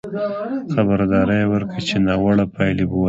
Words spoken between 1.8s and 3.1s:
چې ناوړه پایلې به ولري.